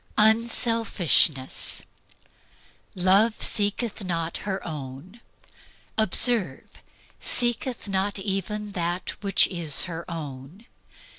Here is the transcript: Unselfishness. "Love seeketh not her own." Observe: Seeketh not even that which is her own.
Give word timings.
Unselfishness. 0.17 1.83
"Love 2.95 3.43
seeketh 3.43 4.03
not 4.03 4.37
her 4.49 4.67
own." 4.67 5.21
Observe: 5.95 6.67
Seeketh 7.19 7.87
not 7.87 8.17
even 8.17 8.71
that 8.71 9.11
which 9.21 9.45
is 9.49 9.83
her 9.83 10.03
own. 10.09 10.65